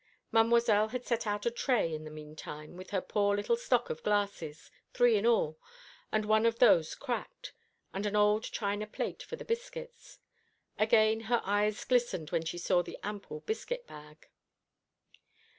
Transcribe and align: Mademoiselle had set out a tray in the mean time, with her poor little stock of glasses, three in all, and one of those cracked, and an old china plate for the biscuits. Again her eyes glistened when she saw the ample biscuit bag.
Mademoiselle 0.31 0.87
had 0.87 1.05
set 1.05 1.27
out 1.27 1.45
a 1.45 1.51
tray 1.51 1.93
in 1.93 2.05
the 2.05 2.09
mean 2.09 2.35
time, 2.35 2.75
with 2.75 2.89
her 2.89 3.01
poor 3.01 3.35
little 3.35 3.55
stock 3.55 3.91
of 3.91 4.01
glasses, 4.01 4.71
three 4.95 5.15
in 5.15 5.27
all, 5.27 5.59
and 6.11 6.25
one 6.25 6.43
of 6.47 6.57
those 6.57 6.95
cracked, 6.95 7.53
and 7.93 8.07
an 8.07 8.15
old 8.15 8.43
china 8.45 8.87
plate 8.87 9.21
for 9.21 9.35
the 9.35 9.45
biscuits. 9.45 10.17
Again 10.79 11.19
her 11.29 11.39
eyes 11.45 11.83
glistened 11.85 12.31
when 12.31 12.43
she 12.45 12.57
saw 12.57 12.81
the 12.81 12.97
ample 13.03 13.41
biscuit 13.41 13.85
bag. 13.85 14.27